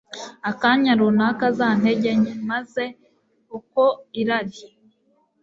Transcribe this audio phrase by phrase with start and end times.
[0.49, 2.33] akanya runaka za ntege nke.
[2.49, 2.83] Maze
[3.57, 3.83] uko
[4.21, 4.61] irari